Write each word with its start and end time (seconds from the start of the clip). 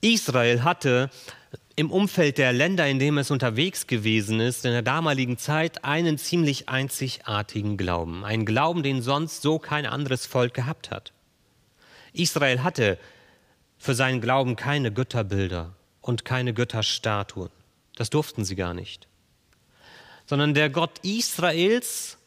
Israel 0.00 0.62
hatte 0.64 1.10
im 1.76 1.90
Umfeld 1.90 2.38
der 2.38 2.52
Länder, 2.52 2.86
in 2.88 2.98
denen 2.98 3.18
es 3.18 3.30
unterwegs 3.30 3.86
gewesen 3.86 4.40
ist, 4.40 4.64
in 4.64 4.72
der 4.72 4.82
damaligen 4.82 5.38
Zeit 5.38 5.84
einen 5.84 6.18
ziemlich 6.18 6.68
einzigartigen 6.68 7.76
Glauben. 7.76 8.24
Einen 8.24 8.44
Glauben, 8.44 8.82
den 8.82 9.02
sonst 9.02 9.42
so 9.42 9.58
kein 9.58 9.86
anderes 9.86 10.26
Volk 10.26 10.52
gehabt 10.52 10.90
hat. 10.90 11.12
Israel 12.12 12.62
hatte 12.62 12.98
für 13.78 13.94
seinen 13.94 14.20
Glauben 14.20 14.56
keine 14.56 14.92
Götterbilder 14.92 15.72
und 16.02 16.24
keine 16.24 16.52
Götterstatuen. 16.52 17.50
Das 17.96 18.10
durften 18.10 18.44
sie 18.44 18.56
gar 18.56 18.74
nicht. 18.74 19.08
Sondern 20.26 20.54
der 20.54 20.70
Gott 20.70 20.98
Israels 21.02 22.18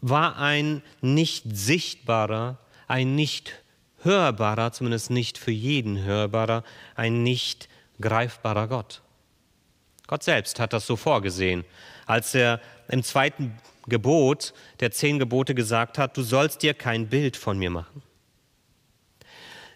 war 0.00 0.36
ein 0.36 0.82
nicht 1.00 1.44
sichtbarer, 1.46 2.58
ein 2.86 3.14
nicht 3.14 3.59
hörbarer, 4.02 4.72
zumindest 4.72 5.10
nicht 5.10 5.38
für 5.38 5.50
jeden 5.50 6.02
hörbarer, 6.02 6.64
ein 6.94 7.22
nicht 7.22 7.68
greifbarer 8.00 8.68
Gott. 8.68 9.02
Gott 10.06 10.22
selbst 10.22 10.58
hat 10.58 10.72
das 10.72 10.86
so 10.86 10.96
vorgesehen, 10.96 11.64
als 12.06 12.34
er 12.34 12.60
im 12.88 13.02
zweiten 13.02 13.56
Gebot 13.86 14.52
der 14.80 14.90
zehn 14.90 15.18
Gebote 15.18 15.54
gesagt 15.54 15.98
hat, 15.98 16.16
du 16.16 16.22
sollst 16.22 16.62
dir 16.62 16.74
kein 16.74 17.08
Bild 17.08 17.36
von 17.36 17.58
mir 17.58 17.70
machen. 17.70 18.02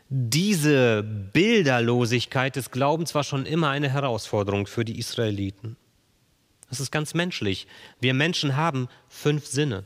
Diese 0.09 1.03
Bilderlosigkeit 1.03 2.57
des 2.57 2.71
Glaubens 2.71 3.15
war 3.15 3.25
schon 3.25 3.47
immer 3.47 3.71
eine 3.71 3.89
Herausforderung 3.89 4.67
für 4.67 4.85
die 4.85 4.99
Israeliten. 4.99 5.77
Das 6.69 6.81
ist 6.81 6.91
ganz 6.91 7.15
menschlich. 7.15 7.67
Wir 8.01 8.15
Menschen 8.15 8.57
haben 8.57 8.89
fünf 9.09 9.47
Sinne. 9.47 9.85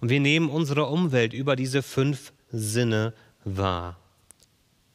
Und 0.00 0.10
wir 0.10 0.20
nehmen 0.20 0.50
unsere 0.50 0.86
Umwelt 0.86 1.32
über 1.32 1.56
diese 1.56 1.82
fünf 1.82 2.32
Sinne 2.50 3.14
wahr. 3.56 3.96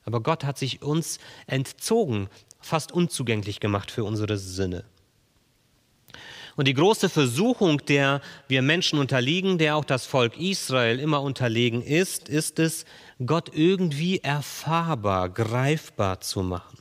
Aber 0.05 0.21
Gott 0.21 0.43
hat 0.43 0.57
sich 0.57 0.81
uns 0.81 1.19
entzogen, 1.47 2.29
fast 2.59 2.91
unzugänglich 2.91 3.59
gemacht 3.59 3.91
für 3.91 4.03
unsere 4.03 4.37
Sinne. 4.37 4.85
Und 6.55 6.67
die 6.67 6.73
große 6.73 7.09
Versuchung, 7.09 7.83
der 7.85 8.21
wir 8.47 8.61
Menschen 8.61 8.99
unterliegen, 8.99 9.57
der 9.57 9.75
auch 9.75 9.85
das 9.85 10.05
Volk 10.05 10.39
Israel 10.39 10.99
immer 10.99 11.21
unterlegen 11.21 11.81
ist, 11.81 12.29
ist 12.29 12.59
es, 12.59 12.85
Gott 13.25 13.51
irgendwie 13.53 14.19
erfahrbar, 14.19 15.29
greifbar 15.29 16.21
zu 16.21 16.43
machen. 16.43 16.77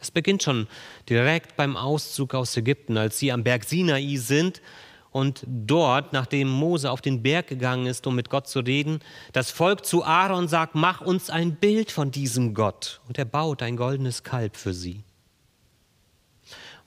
Es 0.00 0.12
beginnt 0.12 0.44
schon 0.44 0.68
direkt 1.08 1.56
beim 1.56 1.76
Auszug 1.76 2.34
aus 2.34 2.56
Ägypten, 2.56 2.96
als 2.96 3.18
sie 3.18 3.32
am 3.32 3.42
Berg 3.42 3.64
Sinai 3.64 4.16
sind 4.16 4.62
und 5.10 5.42
dort, 5.46 6.12
nachdem 6.12 6.48
Mose 6.48 6.90
auf 6.90 7.00
den 7.00 7.22
Berg 7.22 7.48
gegangen 7.48 7.86
ist, 7.86 8.06
um 8.06 8.14
mit 8.14 8.30
Gott 8.30 8.46
zu 8.46 8.60
reden, 8.60 9.00
das 9.32 9.50
Volk 9.50 9.84
zu 9.86 10.04
Aaron 10.04 10.48
sagt, 10.48 10.74
mach 10.74 11.00
uns 11.00 11.30
ein 11.30 11.56
Bild 11.56 11.90
von 11.90 12.10
diesem 12.10 12.54
Gott. 12.54 13.00
Und 13.08 13.18
er 13.18 13.24
baut 13.24 13.62
ein 13.62 13.76
goldenes 13.76 14.22
Kalb 14.22 14.56
für 14.56 14.74
sie. 14.74 15.04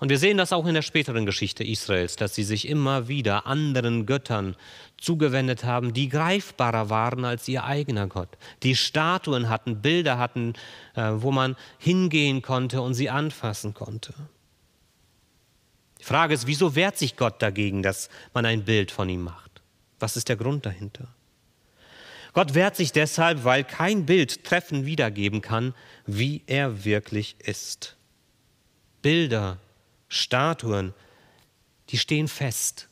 Und 0.02 0.10
wir 0.10 0.18
sehen 0.18 0.38
das 0.38 0.52
auch 0.52 0.66
in 0.66 0.74
der 0.74 0.82
späteren 0.82 1.28
Geschichte 1.28 1.64
Israels, 1.64 2.16
dass 2.16 2.34
sie 2.34 2.44
sich 2.44 2.68
immer 2.68 3.08
wieder 3.08 3.46
anderen 3.46 4.08
Göttern 4.08 4.56
zugewendet 4.98 5.64
haben, 5.64 5.94
die 5.94 6.10
greifbarer 6.10 6.90
waren 6.90 7.24
als 7.24 7.48
ihr 7.48 7.66
eigener 7.66 8.08
Gott. 8.08 8.30
Die 8.64 8.76
Statuen 8.76 9.48
hatten, 9.48 9.84
Bilder 9.84 10.18
hatten, 10.18 10.54
äh, 10.96 11.12
wo 11.14 11.32
man 11.32 11.56
hingehen 11.78 12.42
konnte 12.42 12.82
und 12.82 12.96
sie 12.96 13.12
anfassen 13.12 13.76
konnte. 13.76 14.16
Die 16.02 16.06
Frage 16.06 16.34
ist, 16.34 16.48
wieso 16.48 16.74
wehrt 16.74 16.98
sich 16.98 17.16
Gott 17.16 17.44
dagegen, 17.44 17.84
dass 17.84 18.10
man 18.34 18.48
ein 18.48 18.66
Bild 18.66 18.90
von 18.90 19.08
ihm 19.08 19.22
macht? 19.22 19.62
Was 20.00 20.18
ist 20.18 20.30
der 20.30 20.36
Grund 20.36 20.66
dahinter? 20.66 21.08
Gott 22.34 22.56
wehrt 22.56 22.76
sich 22.76 22.92
deshalb, 22.92 23.44
weil 23.44 23.64
kein 23.64 24.08
Bild 24.08 24.44
treffend 24.44 24.86
wiedergeben 24.88 25.42
kann, 25.42 25.76
wie 26.08 26.42
er 26.48 26.86
wirklich 26.86 27.36
ist. 27.40 27.98
Bilder, 29.04 29.60
Statuen, 30.08 30.96
die 31.90 32.00
stehen 32.00 32.28
fest, 32.28 32.88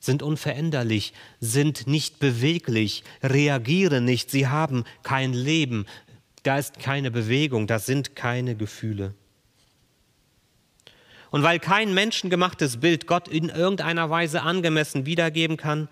sind 0.00 0.22
unveränderlich, 0.22 1.12
sind 1.40 1.86
nicht 1.86 2.20
beweglich, 2.20 3.04
reagieren 3.22 4.06
nicht, 4.06 4.30
sie 4.30 4.46
haben 4.46 4.84
kein 5.02 5.34
Leben, 5.34 5.84
da 6.42 6.58
ist 6.58 6.78
keine 6.78 7.10
Bewegung, 7.10 7.66
da 7.66 7.78
sind 7.78 8.16
keine 8.16 8.56
Gefühle. 8.56 9.14
Und 11.30 11.42
weil 11.42 11.60
kein 11.60 11.94
menschengemachtes 11.94 12.78
Bild 12.78 13.06
Gott 13.06 13.28
in 13.28 13.48
irgendeiner 13.48 14.10
Weise 14.10 14.42
angemessen 14.42 15.06
wiedergeben 15.06 15.56
kann, 15.56 15.88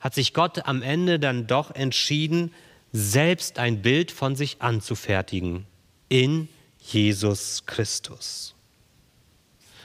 hat 0.00 0.14
sich 0.14 0.34
Gott 0.34 0.66
am 0.66 0.82
Ende 0.82 1.18
dann 1.18 1.46
doch 1.46 1.70
entschieden, 1.74 2.52
selbst 2.92 3.58
ein 3.58 3.82
Bild 3.82 4.10
von 4.10 4.36
sich 4.36 4.60
anzufertigen 4.60 5.66
in 6.08 6.48
Jesus 6.78 7.64
Christus. 7.66 8.54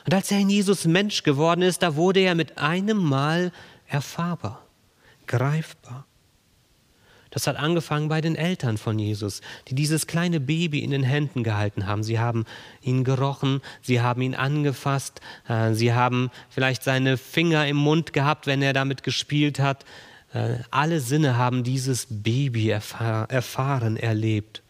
Und 0.06 0.14
als 0.14 0.32
er 0.32 0.40
in 0.40 0.50
Jesus 0.50 0.86
Mensch 0.86 1.24
geworden 1.24 1.62
ist, 1.62 1.82
da 1.82 1.96
wurde 1.96 2.20
er 2.20 2.36
mit 2.36 2.58
einem 2.58 2.98
Mal 2.98 3.52
erfahrbar, 3.88 4.66
greifbar. 5.28 6.06
Das 7.34 7.48
hat 7.48 7.56
angefangen 7.56 8.10
bei 8.10 8.22
den 8.22 8.36
Eltern 8.36 8.78
von 8.78 9.00
Jesus, 9.00 9.42
die 9.68 9.74
dieses 9.74 10.06
kleine 10.06 10.40
Baby 10.40 10.84
in 10.84 10.92
den 10.92 11.02
Händen 11.02 11.44
gehalten 11.44 11.88
haben. 11.88 12.04
Sie 12.04 12.20
haben 12.20 12.46
ihn 12.84 13.04
gerochen, 13.04 13.62
sie 13.82 14.02
haben 14.02 14.22
ihn 14.22 14.36
angefasst, 14.36 15.20
äh, 15.48 15.74
sie 15.74 15.94
haben 15.94 16.30
vielleicht 16.50 16.84
seine 16.84 17.18
Finger 17.18 17.68
im 17.68 17.78
Mund 17.78 18.14
gehabt, 18.14 18.46
wenn 18.46 18.62
er 18.62 18.74
damit 18.74 19.02
gespielt 19.02 19.58
hat. 19.58 19.84
Äh, 20.32 20.58
alle 20.70 21.00
Sinne 21.00 21.36
haben 21.36 21.64
dieses 21.64 22.06
Baby 22.08 22.70
erfahren, 22.70 23.98
erlebt. 23.98 24.62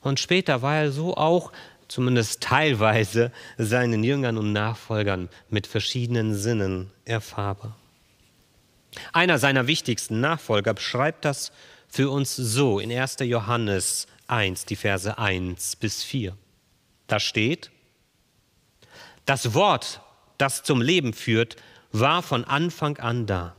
Und 0.00 0.20
später 0.20 0.62
war 0.62 0.76
er 0.76 0.92
so 0.92 1.18
auch, 1.18 1.52
zumindest 1.86 2.40
teilweise, 2.40 3.30
seinen 3.58 4.04
Jüngern 4.04 4.38
und 4.38 4.54
Nachfolgern 4.54 5.28
mit 5.50 5.66
verschiedenen 5.66 6.34
Sinnen 6.34 6.90
erfahrbar. 7.04 7.76
Einer 9.12 9.38
seiner 9.38 9.66
wichtigsten 9.66 10.20
Nachfolger 10.20 10.72
beschreibt 10.72 11.26
das 11.26 11.52
für 11.90 12.10
uns 12.10 12.36
so 12.36 12.78
in 12.78 12.92
1. 12.92 13.16
Johannes 13.20 14.06
1, 14.28 14.64
die 14.64 14.76
Verse 14.76 15.18
1 15.18 15.76
bis 15.76 16.02
4. 16.04 16.36
Da 17.08 17.18
steht, 17.18 17.70
das 19.26 19.54
Wort, 19.54 20.00
das 20.38 20.62
zum 20.62 20.80
Leben 20.80 21.12
führt, 21.12 21.56
war 21.92 22.22
von 22.22 22.44
Anfang 22.44 22.96
an 22.98 23.26
da. 23.26 23.56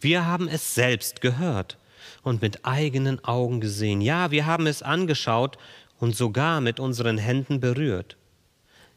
Wir 0.00 0.26
haben 0.26 0.48
es 0.48 0.74
selbst 0.74 1.20
gehört 1.20 1.76
und 2.22 2.40
mit 2.40 2.64
eigenen 2.64 3.22
Augen 3.24 3.60
gesehen. 3.60 4.00
Ja, 4.00 4.30
wir 4.30 4.46
haben 4.46 4.68
es 4.68 4.82
angeschaut 4.82 5.58
und 5.98 6.14
sogar 6.14 6.60
mit 6.60 6.78
unseren 6.78 7.18
Händen 7.18 7.58
berührt. 7.58 8.16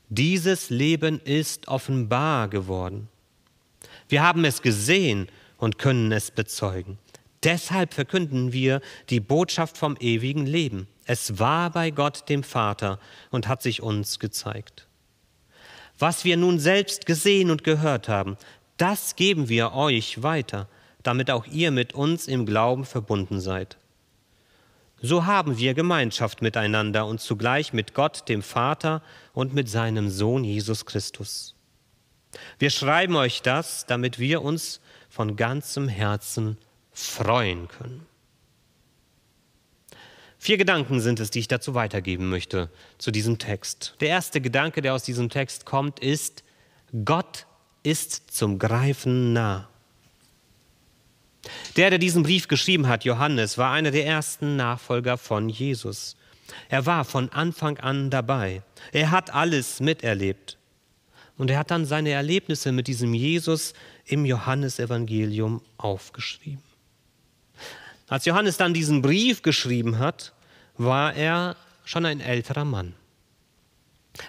Dieses 0.09 0.69
Leben 0.69 1.19
ist 1.19 1.67
offenbar 1.67 2.47
geworden. 2.47 3.09
Wir 4.07 4.23
haben 4.23 4.45
es 4.45 4.61
gesehen 4.61 5.27
und 5.57 5.79
können 5.79 6.11
es 6.11 6.31
bezeugen. 6.31 6.97
Deshalb 7.43 7.93
verkünden 7.93 8.51
wir 8.51 8.81
die 9.09 9.19
Botschaft 9.19 9.77
vom 9.77 9.95
ewigen 9.99 10.45
Leben. 10.45 10.87
Es 11.05 11.39
war 11.39 11.69
bei 11.69 11.91
Gott 11.91 12.27
dem 12.29 12.43
Vater 12.43 12.99
und 13.29 13.47
hat 13.47 13.61
sich 13.61 13.81
uns 13.81 14.19
gezeigt. 14.19 14.87
Was 15.99 16.25
wir 16.25 16.37
nun 16.37 16.59
selbst 16.59 17.05
gesehen 17.05 17.49
und 17.49 17.63
gehört 17.63 18.07
haben, 18.07 18.37
das 18.77 19.15
geben 19.15 19.49
wir 19.49 19.73
euch 19.73 20.21
weiter, 20.21 20.67
damit 21.03 21.31
auch 21.31 21.45
ihr 21.47 21.71
mit 21.71 21.93
uns 21.93 22.27
im 22.27 22.45
Glauben 22.45 22.85
verbunden 22.85 23.39
seid. 23.39 23.77
So 25.01 25.25
haben 25.25 25.57
wir 25.57 25.73
Gemeinschaft 25.73 26.41
miteinander 26.41 27.05
und 27.05 27.21
zugleich 27.21 27.71
mit 27.71 27.93
Gott, 27.93 28.27
dem 28.29 28.41
Vater 28.41 29.03
und 29.33 29.53
mit 29.53 29.69
seinem 29.69 30.09
Sohn 30.09 30.43
Jesus 30.43 30.85
Christus. 30.85 31.55
Wir 32.59 32.71
schreiben 32.71 33.15
euch 33.15 33.41
das, 33.41 33.85
damit 33.85 34.19
wir 34.19 34.41
uns 34.41 34.81
von 35.09 35.35
ganzem 35.35 35.87
Herzen 35.87 36.57
freuen 36.97 37.67
können. 37.67 38.05
Vier 40.39 40.57
Gedanken 40.57 40.99
sind 40.99 41.19
es, 41.19 41.29
die 41.29 41.39
ich 41.39 41.47
dazu 41.47 41.73
weitergeben 41.73 42.29
möchte, 42.29 42.69
zu 42.97 43.11
diesem 43.11 43.37
Text. 43.37 43.95
Der 43.99 44.09
erste 44.09 44.41
Gedanke, 44.41 44.81
der 44.81 44.93
aus 44.93 45.03
diesem 45.03 45.29
Text 45.29 45.65
kommt, 45.65 45.99
ist, 45.99 46.43
Gott 47.05 47.45
ist 47.83 48.31
zum 48.31 48.57
Greifen 48.59 49.33
nah. 49.33 49.69
Der, 51.75 51.89
der 51.89 51.99
diesen 51.99 52.23
Brief 52.23 52.47
geschrieben 52.47 52.87
hat, 52.87 53.05
Johannes, 53.05 53.57
war 53.57 53.71
einer 53.71 53.91
der 53.91 54.05
ersten 54.05 54.55
Nachfolger 54.55 55.17
von 55.17 55.49
Jesus. 55.49 56.17
Er 56.69 56.85
war 56.85 57.05
von 57.05 57.29
Anfang 57.29 57.77
an 57.77 58.09
dabei. 58.09 58.63
Er 58.91 59.11
hat 59.11 59.33
alles 59.33 59.79
miterlebt. 59.79 60.57
Und 61.37 61.51
er 61.51 61.59
hat 61.59 61.71
dann 61.71 61.85
seine 61.85 62.09
Erlebnisse 62.09 62.71
mit 62.71 62.87
diesem 62.87 63.13
Jesus 63.13 63.73
im 64.05 64.25
Johannesevangelium 64.25 65.61
aufgeschrieben. 65.77 66.66
Als 68.07 68.25
Johannes 68.25 68.57
dann 68.57 68.73
diesen 68.73 69.01
Brief 69.01 69.41
geschrieben 69.41 69.99
hat, 69.99 70.33
war 70.77 71.13
er 71.13 71.55
schon 71.83 72.05
ein 72.05 72.19
älterer 72.19 72.65
Mann. 72.65 72.93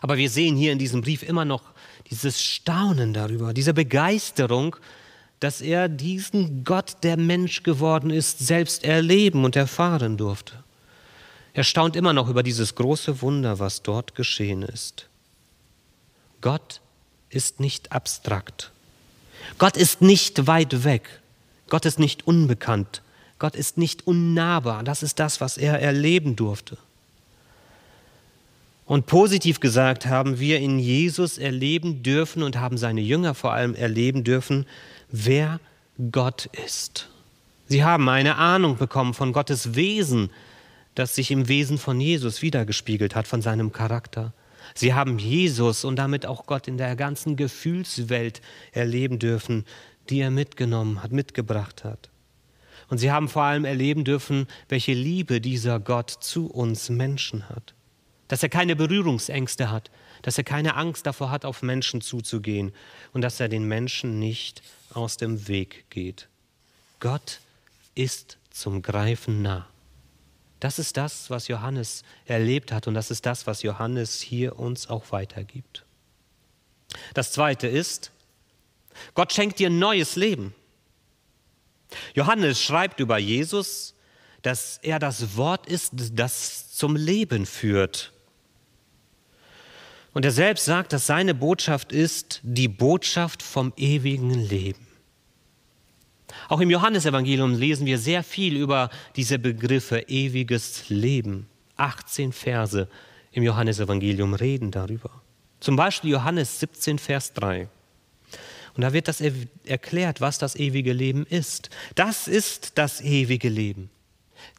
Aber 0.01 0.17
wir 0.17 0.31
sehen 0.31 0.57
hier 0.57 0.73
in 0.73 0.79
diesem 0.79 1.01
Brief 1.01 1.23
immer 1.23 1.45
noch 1.45 1.63
dieses 2.11 2.43
Staunen 2.43 3.15
darüber, 3.15 3.55
diese 3.55 3.75
Begeisterung, 3.75 4.77
dass 5.41 5.61
er 5.61 5.89
diesen 5.89 6.65
Gott, 6.65 6.97
der 7.03 7.17
Mensch 7.17 7.63
geworden 7.63 8.11
ist, 8.11 8.41
selbst 8.41 8.85
erleben 8.85 9.45
und 9.45 9.57
erfahren 9.57 10.17
durfte. 10.17 10.65
Er 11.55 11.65
staunt 11.65 11.97
immer 11.97 12.13
noch 12.13 12.29
über 12.29 12.43
dieses 12.43 12.75
große 12.75 13.23
Wunder, 13.23 13.59
was 13.59 13.83
dort 13.83 14.15
geschehen 14.15 14.63
ist. 14.63 15.09
Gott 16.41 16.81
ist 17.31 17.61
nicht 17.61 17.93
abstrakt. 17.93 18.73
Gott 19.59 19.77
ist 19.77 20.01
nicht 20.01 20.47
weit 20.47 20.85
weg. 20.85 21.21
Gott 21.69 21.85
ist 21.85 21.99
nicht 21.99 22.27
unbekannt. 22.27 23.03
Gott 23.39 23.55
ist 23.55 23.79
nicht 23.79 24.07
unnahbar. 24.07 24.83
Das 24.83 25.03
ist 25.03 25.19
das, 25.19 25.41
was 25.41 25.57
er 25.59 25.81
erleben 25.81 26.37
durfte. 26.37 26.77
Und 28.85 29.07
positiv 29.07 29.61
gesagt 29.61 30.07
haben 30.07 30.41
wir 30.41 30.61
in 30.61 30.79
Jesus 30.79 31.37
erleben 31.37 32.03
dürfen 32.03 32.43
und 32.43 32.59
haben 32.59 32.79
seine 32.79 33.03
Jünger 33.03 33.35
vor 33.35 33.53
allem 33.53 33.75
erleben 33.75 34.25
dürfen, 34.25 34.67
wer 35.11 35.61
Gott 36.11 36.47
ist. 36.65 37.11
Sie 37.67 37.85
haben 37.85 38.09
eine 38.09 38.37
Ahnung 38.37 38.79
bekommen 38.79 39.13
von 39.13 39.35
Gottes 39.35 39.75
Wesen, 39.75 40.31
das 40.95 41.15
sich 41.15 41.31
im 41.31 41.49
Wesen 41.49 41.77
von 41.77 42.01
Jesus 42.01 42.41
wiedergespiegelt 42.41 43.15
hat, 43.15 43.29
von 43.29 43.43
seinem 43.43 43.73
Charakter. 43.73 44.33
Sie 44.75 44.95
haben 44.95 45.19
Jesus 45.19 45.85
und 45.85 45.97
damit 45.97 46.25
auch 46.25 46.47
Gott 46.47 46.67
in 46.67 46.79
der 46.79 46.97
ganzen 46.97 47.37
Gefühlswelt 47.37 48.41
erleben 48.73 49.19
dürfen, 49.19 49.67
die 50.09 50.21
er 50.21 50.31
mitgenommen 50.31 51.03
hat, 51.03 51.13
mitgebracht 51.13 51.85
hat. 51.85 52.09
Und 52.89 52.99
sie 52.99 53.13
haben 53.13 53.29
vor 53.29 53.43
allem 53.43 53.65
erleben 53.65 54.05
dürfen, 54.05 54.47
welche 54.69 54.95
Liebe 54.95 55.41
dieser 55.41 55.79
Gott 55.79 56.11
zu 56.11 56.51
uns 56.51 56.89
Menschen 56.89 57.49
hat 57.49 57.75
dass 58.29 58.43
er 58.43 58.51
keine 58.51 58.77
Berührungsängste 58.77 59.71
hat, 59.71 59.91
dass 60.23 60.39
er 60.39 60.45
keine 60.45 60.77
Angst 60.77 61.07
davor 61.07 61.31
hat, 61.31 61.45
auf 61.45 61.63
Menschen 61.63 62.01
zuzugehen 62.01 62.73
und 63.13 63.23
dass 63.23 63.41
er 63.41 63.49
den 63.49 63.65
Menschen 63.65 64.19
nicht 64.19 64.63
aus 64.93 65.17
dem 65.17 65.49
Weg 65.49 65.87
geht. 65.91 66.29
Gott 67.01 67.41
ist 67.95 68.37
zum 68.51 68.83
Greifen 68.83 69.43
nah. 69.43 69.67
Das 70.61 70.79
ist 70.79 70.97
das, 70.97 71.31
was 71.31 71.49
Johannes 71.49 72.03
erlebt 72.27 72.73
hat 72.73 72.87
und 72.87 72.95
das 72.95 73.11
ist 73.11 73.27
das, 73.27 73.47
was 73.47 73.63
Johannes 73.63 74.21
hier 74.21 74.59
uns 74.59 74.89
auch 74.89 75.13
weitergibt. 75.13 75.85
Das 77.15 77.33
Zweite 77.33 77.67
ist, 77.69 78.11
Gott 79.15 79.33
schenkt 79.33 79.59
dir 79.59 79.71
neues 79.71 80.17
Leben. 80.17 80.55
Johannes 82.15 82.63
schreibt 82.63 83.01
über 83.01 83.19
Jesus, 83.19 83.95
dass 84.43 84.79
er 84.83 84.99
das 84.99 85.37
Wort 85.37 85.67
ist, 85.67 85.93
das 86.13 86.71
zum 86.71 86.97
Leben 86.97 87.47
führt. 87.47 88.13
Und 90.13 90.25
er 90.25 90.31
selbst 90.31 90.65
sagt, 90.65 90.93
dass 90.93 91.07
seine 91.07 91.35
Botschaft 91.35 91.93
ist 91.93 92.41
die 92.43 92.69
Botschaft 92.69 93.43
vom 93.43 93.73
ewigen 93.77 94.31
Leben. 94.31 94.87
Auch 96.49 96.61
im 96.61 96.71
Johannesevangelium 96.71 97.55
lesen 97.55 97.87
wir 97.87 97.99
sehr 97.99 98.23
viel 98.23 98.57
über 98.57 98.91
diese 99.17 99.39
Begriffe 99.39 100.01
ewiges 100.09 100.89
Leben. 100.89 101.49
18 101.77 102.33
Verse 102.33 102.89
im 103.33 103.43
Johannesevangelium 103.43 104.35
reden 104.35 104.71
darüber. 104.71 105.23
Zum 105.61 105.77
Beispiel 105.77 106.11
Johannes 106.11 106.61
17, 106.61 106.99
Vers 106.99 107.33
3. 107.35 107.69
Und 108.79 108.83
da 108.83 108.93
wird 108.93 109.09
das 109.09 109.21
erklärt, 109.65 110.21
was 110.21 110.39
das 110.39 110.55
ewige 110.55 110.93
Leben 110.93 111.27
ist. 111.27 111.69
Das 111.97 112.29
ist 112.29 112.79
das 112.79 113.01
ewige 113.01 113.49
Leben. 113.49 113.91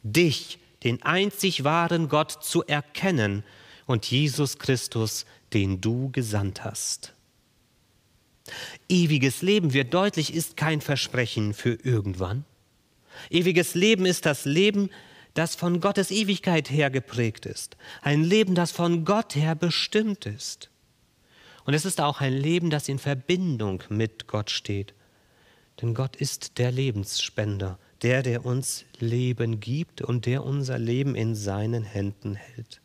Dich, 0.02 0.58
den 0.84 1.02
einzig 1.02 1.64
wahren 1.64 2.10
Gott, 2.10 2.30
zu 2.30 2.62
erkennen 2.66 3.44
und 3.86 4.04
Jesus 4.10 4.58
Christus, 4.58 5.24
den 5.54 5.80
du 5.80 6.10
gesandt 6.10 6.64
hast. 6.64 7.14
Ewiges 8.90 9.40
Leben 9.40 9.72
wird 9.72 9.94
deutlich, 9.94 10.34
ist 10.34 10.54
kein 10.54 10.82
Versprechen 10.82 11.54
für 11.54 11.78
irgendwann. 11.82 12.44
Ewiges 13.30 13.74
Leben 13.74 14.04
ist 14.04 14.26
das 14.26 14.44
Leben, 14.44 14.90
das 15.32 15.54
von 15.54 15.80
Gottes 15.80 16.10
Ewigkeit 16.10 16.70
her 16.70 16.90
geprägt 16.90 17.46
ist. 17.46 17.78
Ein 18.02 18.22
Leben, 18.22 18.54
das 18.54 18.70
von 18.70 19.06
Gott 19.06 19.34
her 19.34 19.54
bestimmt 19.54 20.26
ist. 20.26 20.68
Und 21.64 21.74
es 21.74 21.84
ist 21.84 22.00
auch 22.00 22.20
ein 22.20 22.32
Leben, 22.32 22.70
das 22.70 22.88
in 22.88 22.98
Verbindung 22.98 23.82
mit 23.88 24.26
Gott 24.26 24.50
steht. 24.50 24.94
Denn 25.80 25.94
Gott 25.94 26.16
ist 26.16 26.58
der 26.58 26.70
Lebensspender, 26.70 27.78
der, 28.02 28.22
der 28.22 28.44
uns 28.44 28.84
Leben 28.98 29.60
gibt 29.60 30.02
und 30.02 30.26
der 30.26 30.44
unser 30.44 30.78
Leben 30.78 31.14
in 31.14 31.34
seinen 31.34 31.84
Händen 31.84 32.34
hält. 32.34 32.80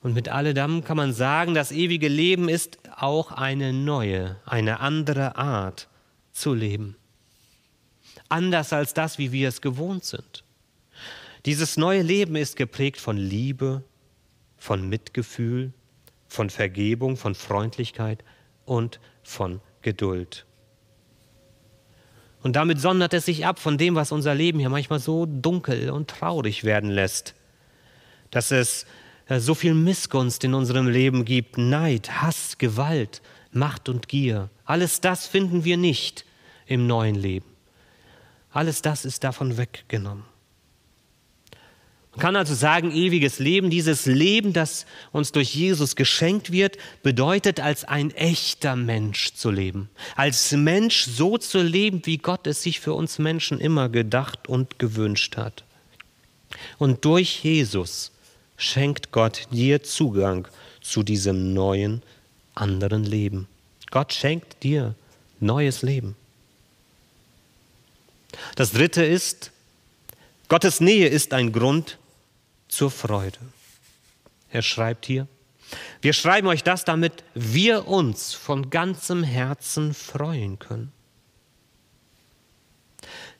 Und 0.00 0.14
mit 0.14 0.28
alledem 0.28 0.84
kann 0.84 0.96
man 0.96 1.12
sagen, 1.12 1.54
das 1.54 1.72
ewige 1.72 2.08
Leben 2.08 2.48
ist 2.48 2.78
auch 2.96 3.32
eine 3.32 3.72
neue, 3.72 4.36
eine 4.46 4.80
andere 4.80 5.36
Art 5.36 5.88
zu 6.32 6.54
leben. 6.54 6.96
Anders 8.28 8.72
als 8.72 8.94
das, 8.94 9.18
wie 9.18 9.32
wir 9.32 9.48
es 9.48 9.60
gewohnt 9.60 10.04
sind. 10.04 10.44
Dieses 11.46 11.76
neue 11.76 12.02
Leben 12.02 12.36
ist 12.36 12.56
geprägt 12.56 13.00
von 13.00 13.16
Liebe, 13.16 13.82
von 14.56 14.88
Mitgefühl, 14.88 15.72
von 16.28 16.50
Vergebung, 16.50 17.16
von 17.16 17.34
Freundlichkeit 17.34 18.22
und 18.64 19.00
von 19.22 19.60
Geduld. 19.82 20.46
Und 22.42 22.54
damit 22.54 22.80
sondert 22.80 23.14
es 23.14 23.24
sich 23.24 23.46
ab 23.46 23.58
von 23.58 23.78
dem, 23.78 23.94
was 23.94 24.12
unser 24.12 24.34
Leben 24.34 24.58
hier 24.60 24.70
manchmal 24.70 25.00
so 25.00 25.26
dunkel 25.26 25.90
und 25.90 26.08
traurig 26.08 26.62
werden 26.64 26.90
lässt, 26.90 27.34
dass 28.30 28.52
es 28.52 28.86
äh, 29.26 29.40
so 29.40 29.54
viel 29.54 29.74
Missgunst 29.74 30.44
in 30.44 30.54
unserem 30.54 30.86
Leben 30.86 31.24
gibt, 31.24 31.58
Neid, 31.58 32.22
Hass, 32.22 32.58
Gewalt, 32.58 33.22
Macht 33.50 33.88
und 33.88 34.08
Gier. 34.08 34.50
Alles 34.64 35.00
das 35.00 35.26
finden 35.26 35.64
wir 35.64 35.76
nicht 35.76 36.24
im 36.66 36.86
neuen 36.86 37.14
Leben. 37.14 37.46
Alles 38.50 38.82
das 38.82 39.04
ist 39.04 39.24
davon 39.24 39.56
weggenommen. 39.56 40.24
Man 42.18 42.22
kann 42.22 42.34
also 42.36 42.52
sagen, 42.52 42.90
ewiges 42.90 43.38
Leben, 43.38 43.70
dieses 43.70 44.04
Leben, 44.06 44.52
das 44.52 44.86
uns 45.12 45.30
durch 45.30 45.54
Jesus 45.54 45.94
geschenkt 45.94 46.50
wird, 46.50 46.76
bedeutet 47.04 47.60
als 47.60 47.84
ein 47.84 48.10
echter 48.10 48.74
Mensch 48.74 49.34
zu 49.34 49.52
leben. 49.52 49.88
Als 50.16 50.50
Mensch 50.50 51.04
so 51.04 51.38
zu 51.38 51.62
leben, 51.62 52.02
wie 52.06 52.18
Gott 52.18 52.48
es 52.48 52.60
sich 52.60 52.80
für 52.80 52.92
uns 52.94 53.20
Menschen 53.20 53.60
immer 53.60 53.88
gedacht 53.88 54.48
und 54.48 54.80
gewünscht 54.80 55.36
hat. 55.36 55.62
Und 56.76 57.04
durch 57.04 57.44
Jesus 57.44 58.10
schenkt 58.56 59.12
Gott 59.12 59.46
dir 59.52 59.84
Zugang 59.84 60.48
zu 60.80 61.04
diesem 61.04 61.54
neuen, 61.54 62.02
anderen 62.56 63.04
Leben. 63.04 63.46
Gott 63.92 64.12
schenkt 64.12 64.64
dir 64.64 64.96
neues 65.38 65.82
Leben. 65.82 66.16
Das 68.56 68.72
dritte 68.72 69.04
ist, 69.04 69.52
Gottes 70.48 70.80
Nähe 70.80 71.06
ist 71.06 71.32
ein 71.32 71.52
Grund 71.52 71.96
zur 72.68 72.90
Freude. 72.90 73.38
Er 74.50 74.62
schreibt 74.62 75.06
hier, 75.06 75.26
wir 76.00 76.12
schreiben 76.12 76.46
euch 76.46 76.62
das, 76.62 76.84
damit 76.84 77.24
wir 77.34 77.88
uns 77.88 78.32
von 78.32 78.70
ganzem 78.70 79.22
Herzen 79.22 79.92
freuen 79.92 80.58
können. 80.58 80.92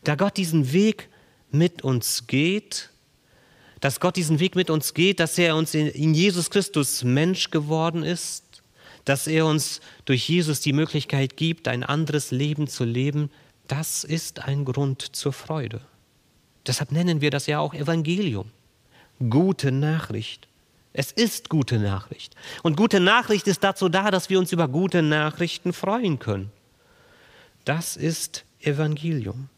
Da 0.04 0.14
Gott 0.14 0.36
diesen 0.36 0.72
Weg 0.72 1.08
mit 1.50 1.82
uns 1.82 2.26
geht, 2.26 2.90
dass 3.80 4.00
Gott 4.00 4.16
diesen 4.16 4.40
Weg 4.40 4.56
mit 4.56 4.70
uns 4.70 4.92
geht, 4.92 5.20
dass 5.20 5.38
er 5.38 5.56
uns 5.56 5.74
in 5.74 6.14
Jesus 6.14 6.50
Christus 6.50 7.04
Mensch 7.04 7.50
geworden 7.50 8.02
ist, 8.02 8.44
dass 9.04 9.26
er 9.26 9.46
uns 9.46 9.80
durch 10.04 10.28
Jesus 10.28 10.60
die 10.60 10.72
Möglichkeit 10.72 11.36
gibt, 11.36 11.68
ein 11.68 11.82
anderes 11.84 12.30
Leben 12.30 12.66
zu 12.66 12.84
leben, 12.84 13.30
das 13.66 14.04
ist 14.04 14.40
ein 14.40 14.64
Grund 14.64 15.14
zur 15.14 15.32
Freude. 15.32 15.80
Deshalb 16.66 16.92
nennen 16.92 17.20
wir 17.20 17.30
das 17.30 17.46
ja 17.46 17.60
auch 17.60 17.72
Evangelium. 17.72 18.50
Gute 19.18 19.72
Nachricht. 19.72 20.48
Es 20.92 21.12
ist 21.12 21.48
gute 21.48 21.78
Nachricht. 21.78 22.34
Und 22.62 22.76
gute 22.76 23.00
Nachricht 23.00 23.46
ist 23.46 23.62
dazu 23.62 23.88
da, 23.88 24.10
dass 24.10 24.30
wir 24.30 24.38
uns 24.38 24.52
über 24.52 24.68
gute 24.68 25.02
Nachrichten 25.02 25.72
freuen 25.72 26.18
können. 26.18 26.50
Das 27.64 27.96
ist 27.96 28.44
Evangelium. 28.60 29.48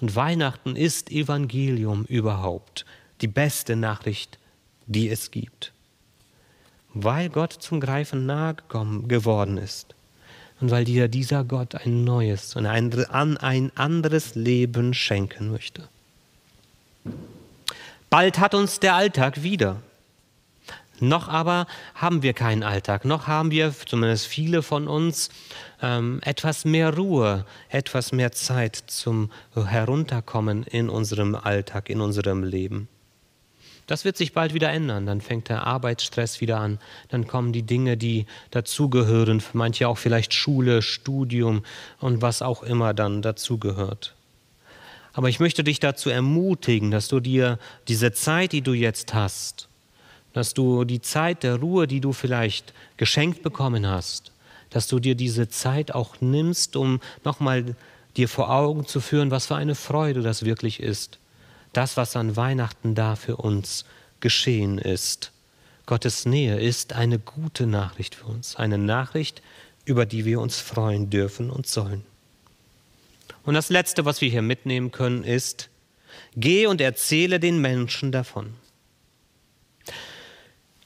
Und 0.00 0.16
Weihnachten 0.16 0.76
ist 0.76 1.10
Evangelium 1.10 2.04
überhaupt 2.06 2.86
die 3.20 3.28
beste 3.28 3.76
Nachricht, 3.76 4.38
die 4.86 5.08
es 5.08 5.30
gibt. 5.30 5.72
Weil 6.94 7.28
Gott 7.28 7.52
zum 7.52 7.80
Greifen 7.80 8.26
nahe 8.26 8.56
geworden 8.68 9.58
ist 9.58 9.94
und 10.60 10.70
weil 10.70 10.84
dir 10.84 11.08
dieser 11.08 11.44
Gott 11.44 11.74
ein 11.74 12.04
neues 12.04 12.56
und 12.56 12.66
ein, 12.66 12.92
ein 13.38 13.72
anderes 13.76 14.34
Leben 14.34 14.94
schenken 14.94 15.50
möchte. 15.50 15.88
Bald 18.10 18.40
hat 18.40 18.56
uns 18.56 18.80
der 18.80 18.96
Alltag 18.96 19.44
wieder. 19.44 19.76
Noch 20.98 21.28
aber 21.28 21.68
haben 21.94 22.22
wir 22.24 22.32
keinen 22.32 22.64
Alltag, 22.64 23.04
noch 23.04 23.28
haben 23.28 23.52
wir, 23.52 23.72
zumindest 23.86 24.26
viele 24.26 24.62
von 24.62 24.88
uns, 24.88 25.30
ähm, 25.80 26.20
etwas 26.24 26.64
mehr 26.64 26.94
Ruhe, 26.94 27.46
etwas 27.68 28.10
mehr 28.10 28.32
Zeit 28.32 28.76
zum 28.88 29.30
Herunterkommen 29.54 30.64
in 30.64 30.90
unserem 30.90 31.36
Alltag, 31.36 31.88
in 31.88 32.00
unserem 32.00 32.42
Leben. 32.42 32.88
Das 33.86 34.04
wird 34.04 34.16
sich 34.16 34.34
bald 34.34 34.54
wieder 34.54 34.70
ändern. 34.70 35.06
Dann 35.06 35.20
fängt 35.20 35.48
der 35.48 35.66
Arbeitsstress 35.66 36.40
wieder 36.40 36.58
an. 36.58 36.78
Dann 37.08 37.26
kommen 37.26 37.52
die 37.52 37.64
Dinge, 37.64 37.96
die 37.96 38.26
dazugehören. 38.50 39.40
Für 39.40 39.56
manche 39.56 39.88
auch 39.88 39.98
vielleicht 39.98 40.34
Schule, 40.34 40.82
Studium 40.82 41.64
und 41.98 42.22
was 42.22 42.42
auch 42.42 42.62
immer 42.62 42.92
dann 42.92 43.22
dazugehört. 43.22 44.14
Aber 45.12 45.28
ich 45.28 45.40
möchte 45.40 45.64
dich 45.64 45.80
dazu 45.80 46.10
ermutigen, 46.10 46.90
dass 46.90 47.08
du 47.08 47.20
dir 47.20 47.58
diese 47.88 48.12
Zeit, 48.12 48.52
die 48.52 48.62
du 48.62 48.72
jetzt 48.72 49.12
hast, 49.14 49.68
dass 50.32 50.54
du 50.54 50.84
die 50.84 51.00
Zeit 51.00 51.42
der 51.42 51.56
Ruhe, 51.56 51.86
die 51.86 52.00
du 52.00 52.12
vielleicht 52.12 52.72
geschenkt 52.96 53.42
bekommen 53.42 53.86
hast, 53.86 54.32
dass 54.70 54.86
du 54.86 55.00
dir 55.00 55.16
diese 55.16 55.48
Zeit 55.48 55.92
auch 55.92 56.20
nimmst, 56.20 56.76
um 56.76 57.00
nochmal 57.24 57.74
dir 58.16 58.28
vor 58.28 58.50
Augen 58.50 58.86
zu 58.86 59.00
führen, 59.00 59.30
was 59.30 59.46
für 59.46 59.56
eine 59.56 59.74
Freude 59.74 60.22
das 60.22 60.44
wirklich 60.44 60.80
ist. 60.80 61.18
Das, 61.72 61.96
was 61.96 62.16
an 62.16 62.36
Weihnachten 62.36 62.94
da 62.94 63.16
für 63.16 63.36
uns 63.36 63.84
geschehen 64.20 64.78
ist. 64.78 65.32
Gottes 65.86 66.26
Nähe 66.26 66.60
ist 66.60 66.92
eine 66.92 67.18
gute 67.18 67.66
Nachricht 67.66 68.14
für 68.14 68.26
uns, 68.26 68.56
eine 68.56 68.78
Nachricht, 68.78 69.42
über 69.84 70.06
die 70.06 70.24
wir 70.24 70.40
uns 70.40 70.60
freuen 70.60 71.10
dürfen 71.10 71.50
und 71.50 71.66
sollen. 71.66 72.04
Und 73.44 73.54
das 73.54 73.70
Letzte, 73.70 74.04
was 74.04 74.20
wir 74.20 74.28
hier 74.28 74.42
mitnehmen 74.42 74.90
können, 74.90 75.24
ist, 75.24 75.70
geh 76.36 76.66
und 76.66 76.80
erzähle 76.80 77.40
den 77.40 77.60
Menschen 77.60 78.12
davon. 78.12 78.54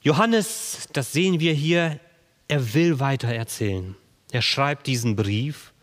Johannes, 0.01 0.87
das 0.93 1.11
sehen 1.11 1.39
wir 1.39 1.53
hier, 1.53 1.99
er 2.47 2.73
will 2.73 2.99
weiter 2.99 3.29
erzählen. 3.29 3.95
Er 4.31 4.41
schreibt 4.41 4.87
diesen 4.87 5.15
Brief 5.15 5.73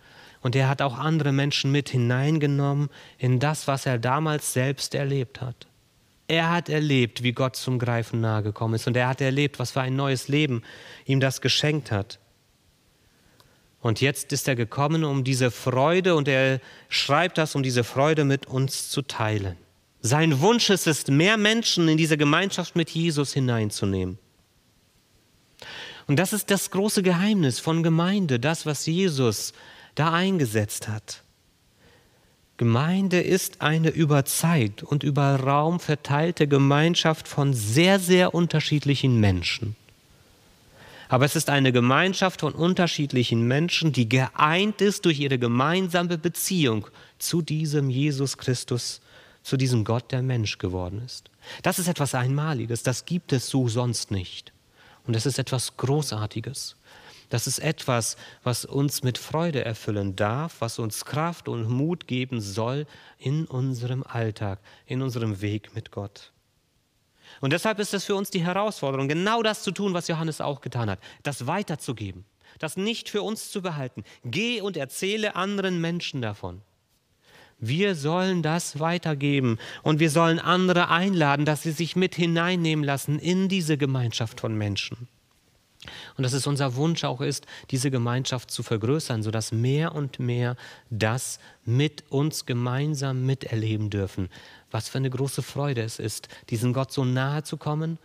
und 0.40 0.54
er 0.54 0.68
hat 0.68 0.82
auch 0.82 0.96
andere 0.98 1.32
Menschen 1.32 1.72
mit 1.72 1.88
hineingenommen 1.88 2.88
in 3.18 3.40
das, 3.40 3.66
was 3.66 3.86
er 3.86 3.98
damals 3.98 4.52
selbst 4.52 4.94
erlebt 4.94 5.40
hat. 5.40 5.66
Er 6.28 6.50
hat 6.50 6.68
erlebt, 6.68 7.22
wie 7.22 7.32
Gott 7.32 7.56
zum 7.56 7.78
Greifen 7.78 8.20
nahe 8.20 8.42
gekommen 8.42 8.74
ist 8.74 8.86
und 8.86 8.96
er 8.96 9.08
hat 9.08 9.20
erlebt, 9.20 9.58
was 9.58 9.72
für 9.72 9.80
ein 9.80 9.96
neues 9.96 10.28
Leben 10.28 10.62
ihm 11.04 11.20
das 11.20 11.40
geschenkt 11.40 11.90
hat. 11.90 12.18
Und 13.82 14.00
jetzt 14.00 14.32
ist 14.32 14.46
er 14.46 14.54
gekommen, 14.54 15.02
um 15.02 15.24
diese 15.24 15.50
Freude, 15.50 16.14
und 16.14 16.28
er 16.28 16.60
schreibt 16.88 17.36
das, 17.36 17.56
um 17.56 17.64
diese 17.64 17.82
Freude 17.82 18.24
mit 18.24 18.46
uns 18.46 18.88
zu 18.88 19.02
teilen. 19.02 19.56
Sein 20.00 20.40
Wunsch 20.40 20.70
ist 20.70 20.86
es, 20.86 21.08
mehr 21.08 21.36
Menschen 21.36 21.88
in 21.88 21.96
diese 21.96 22.16
Gemeinschaft 22.16 22.76
mit 22.76 22.90
Jesus 22.90 23.32
hineinzunehmen. 23.32 24.18
Und 26.06 26.18
das 26.18 26.32
ist 26.32 26.50
das 26.50 26.70
große 26.70 27.02
Geheimnis 27.02 27.58
von 27.58 27.82
Gemeinde, 27.82 28.38
das, 28.38 28.66
was 28.66 28.86
Jesus 28.86 29.52
da 29.96 30.12
eingesetzt 30.12 30.88
hat. 30.88 31.22
Gemeinde 32.58 33.20
ist 33.20 33.62
eine 33.62 33.90
über 33.90 34.24
Zeit 34.24 34.84
und 34.84 35.02
über 35.02 35.36
Raum 35.36 35.80
verteilte 35.80 36.46
Gemeinschaft 36.46 37.26
von 37.26 37.52
sehr, 37.52 37.98
sehr 37.98 38.34
unterschiedlichen 38.34 39.18
Menschen. 39.18 39.74
Aber 41.12 41.26
es 41.26 41.36
ist 41.36 41.50
eine 41.50 41.72
Gemeinschaft 41.72 42.40
von 42.40 42.54
unterschiedlichen 42.54 43.46
Menschen, 43.46 43.92
die 43.92 44.08
geeint 44.08 44.80
ist 44.80 45.04
durch 45.04 45.20
ihre 45.20 45.38
gemeinsame 45.38 46.16
Beziehung 46.16 46.86
zu 47.18 47.42
diesem 47.42 47.90
Jesus 47.90 48.38
Christus, 48.38 49.02
zu 49.42 49.58
diesem 49.58 49.84
Gott, 49.84 50.10
der 50.10 50.22
Mensch 50.22 50.56
geworden 50.56 51.02
ist. 51.04 51.28
Das 51.62 51.78
ist 51.78 51.88
etwas 51.88 52.14
Einmaliges, 52.14 52.82
das 52.82 53.04
gibt 53.04 53.34
es 53.34 53.50
so 53.50 53.68
sonst 53.68 54.10
nicht. 54.10 54.54
Und 55.06 55.14
das 55.14 55.26
ist 55.26 55.38
etwas 55.38 55.76
Großartiges. 55.76 56.76
Das 57.28 57.46
ist 57.46 57.58
etwas, 57.58 58.16
was 58.42 58.64
uns 58.64 59.02
mit 59.02 59.18
Freude 59.18 59.66
erfüllen 59.66 60.16
darf, 60.16 60.62
was 60.62 60.78
uns 60.78 61.04
Kraft 61.04 61.46
und 61.46 61.68
Mut 61.68 62.06
geben 62.06 62.40
soll 62.40 62.86
in 63.18 63.44
unserem 63.44 64.02
Alltag, 64.02 64.60
in 64.86 65.02
unserem 65.02 65.42
Weg 65.42 65.74
mit 65.74 65.90
Gott. 65.90 66.32
Und 67.42 67.52
deshalb 67.52 67.80
ist 67.80 67.92
es 67.92 68.04
für 68.04 68.14
uns 68.14 68.30
die 68.30 68.44
Herausforderung, 68.44 69.08
genau 69.08 69.42
das 69.42 69.64
zu 69.64 69.72
tun, 69.72 69.94
was 69.94 70.06
Johannes 70.06 70.40
auch 70.40 70.60
getan 70.60 70.88
hat, 70.88 71.00
das 71.24 71.48
weiterzugeben, 71.48 72.24
das 72.60 72.76
nicht 72.76 73.08
für 73.08 73.22
uns 73.22 73.50
zu 73.50 73.62
behalten. 73.62 74.04
Geh 74.24 74.60
und 74.60 74.76
erzähle 74.76 75.34
anderen 75.34 75.80
Menschen 75.80 76.22
davon. 76.22 76.62
Wir 77.58 77.96
sollen 77.96 78.42
das 78.42 78.78
weitergeben 78.78 79.58
und 79.82 79.98
wir 79.98 80.10
sollen 80.10 80.38
andere 80.38 80.88
einladen, 80.88 81.44
dass 81.44 81.62
sie 81.62 81.72
sich 81.72 81.96
mit 81.96 82.14
hineinnehmen 82.14 82.84
lassen 82.84 83.18
in 83.18 83.48
diese 83.48 83.76
Gemeinschaft 83.76 84.40
von 84.40 84.56
Menschen. 84.56 85.08
Und 86.16 86.22
dass 86.22 86.32
es 86.32 86.46
unser 86.46 86.76
Wunsch 86.76 87.04
auch 87.04 87.20
ist, 87.20 87.46
diese 87.70 87.90
Gemeinschaft 87.90 88.50
zu 88.50 88.62
vergrößern, 88.62 89.22
sodass 89.22 89.52
mehr 89.52 89.94
und 89.94 90.18
mehr 90.20 90.56
das 90.90 91.40
mit 91.64 92.04
uns 92.10 92.46
gemeinsam 92.46 93.26
miterleben 93.26 93.90
dürfen, 93.90 94.28
was 94.70 94.88
für 94.88 94.98
eine 94.98 95.10
große 95.10 95.42
Freude 95.42 95.82
es 95.82 95.98
ist, 95.98 96.28
diesem 96.50 96.72
Gott 96.72 96.92
so 96.92 97.04
nahe 97.04 97.42
zu 97.42 97.56
kommen 97.56 97.98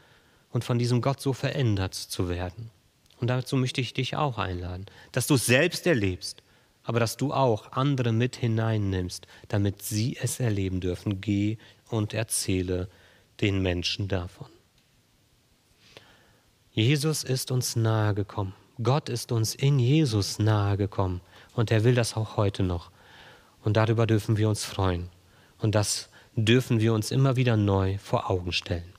und 0.51 0.63
von 0.63 0.79
diesem 0.79 1.01
Gott 1.01 1.21
so 1.21 1.33
verändert 1.33 1.93
zu 1.93 2.29
werden. 2.29 2.71
Und 3.19 3.27
dazu 3.27 3.55
möchte 3.57 3.81
ich 3.81 3.93
dich 3.93 4.15
auch 4.15 4.37
einladen, 4.37 4.85
dass 5.11 5.27
du 5.27 5.35
es 5.35 5.45
selbst 5.45 5.87
erlebst, 5.87 6.43
aber 6.83 6.99
dass 6.99 7.17
du 7.17 7.33
auch 7.33 7.73
andere 7.73 8.11
mit 8.11 8.35
hineinnimmst, 8.35 9.27
damit 9.49 9.81
sie 9.81 10.17
es 10.21 10.39
erleben 10.39 10.79
dürfen. 10.79 11.19
Geh 11.19 11.57
und 11.89 12.13
erzähle 12.13 12.89
den 13.41 13.61
Menschen 13.61 14.07
davon. 14.07 14.56
Jesus 16.77 17.23
ist 17.23 17.49
uns 17.49 17.75
nahe 17.75 18.13
gekommen. 18.13 18.53
Gott 18.83 19.09
ist 19.09 19.31
uns 19.31 19.55
in 19.55 19.79
Jesus 19.79 20.37
nahe 20.37 20.77
gekommen. 20.77 21.21
Und 21.55 21.71
er 21.71 21.83
will 21.83 21.95
das 21.95 22.15
auch 22.15 22.37
heute 22.37 22.61
noch. 22.61 22.91
Und 23.63 23.77
darüber 23.77 24.05
dürfen 24.05 24.37
wir 24.37 24.47
uns 24.47 24.63
freuen. 24.63 25.09
Und 25.57 25.73
das 25.73 26.09
dürfen 26.35 26.79
wir 26.79 26.93
uns 26.93 27.09
immer 27.09 27.35
wieder 27.35 27.57
neu 27.57 27.97
vor 27.97 28.29
Augen 28.29 28.51
stellen. 28.51 28.93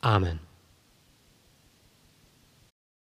Amen. 0.00 0.38